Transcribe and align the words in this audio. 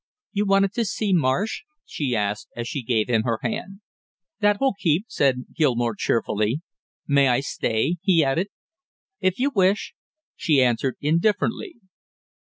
"You 0.31 0.47
wanted 0.47 0.73
to 0.73 0.85
see 0.85 1.13
Marsh?" 1.13 1.61
she 1.85 2.15
asked, 2.15 2.47
as 2.55 2.67
she 2.67 2.81
gave 2.81 3.07
him 3.07 3.21
her 3.21 3.37
hand. 3.43 3.81
"That 4.39 4.59
will 4.59 4.73
keep," 4.73 5.05
said 5.07 5.45
Gilmore 5.55 5.93
cheerfully. 5.93 6.61
"May 7.05 7.27
I 7.27 7.41
stay?" 7.41 7.97
he 8.01 8.23
added. 8.23 8.47
"If 9.19 9.37
you 9.37 9.51
wish," 9.53 9.93
she 10.35 10.59
answered 10.59 10.95
indifferently. 11.01 11.75